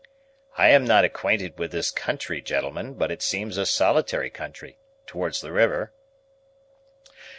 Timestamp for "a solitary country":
3.55-4.79